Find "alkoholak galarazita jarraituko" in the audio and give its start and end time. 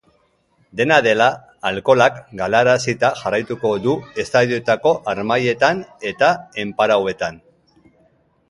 1.71-3.73